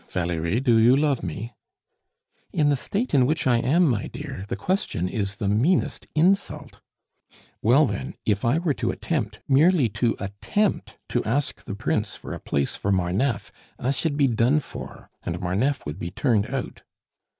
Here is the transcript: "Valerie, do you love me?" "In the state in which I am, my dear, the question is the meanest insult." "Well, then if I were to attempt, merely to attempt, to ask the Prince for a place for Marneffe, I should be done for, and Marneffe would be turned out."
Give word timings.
"Valerie, 0.09 0.59
do 0.59 0.79
you 0.79 0.95
love 0.97 1.21
me?" 1.21 1.53
"In 2.51 2.69
the 2.69 2.75
state 2.75 3.13
in 3.13 3.27
which 3.27 3.45
I 3.45 3.57
am, 3.59 3.85
my 3.87 4.07
dear, 4.07 4.45
the 4.47 4.55
question 4.55 5.07
is 5.07 5.35
the 5.35 5.47
meanest 5.47 6.07
insult." 6.15 6.79
"Well, 7.61 7.85
then 7.85 8.15
if 8.25 8.43
I 8.43 8.57
were 8.57 8.73
to 8.73 8.89
attempt, 8.89 9.41
merely 9.47 9.89
to 9.89 10.15
attempt, 10.19 10.97
to 11.09 11.23
ask 11.23 11.63
the 11.65 11.75
Prince 11.75 12.15
for 12.15 12.33
a 12.33 12.39
place 12.39 12.75
for 12.75 12.91
Marneffe, 12.91 13.51
I 13.77 13.91
should 13.91 14.17
be 14.17 14.25
done 14.25 14.59
for, 14.59 15.11
and 15.21 15.39
Marneffe 15.39 15.85
would 15.85 15.99
be 15.99 16.09
turned 16.09 16.47
out." 16.47 16.81